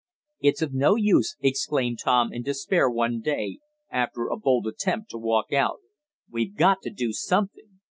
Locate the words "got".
6.55-6.81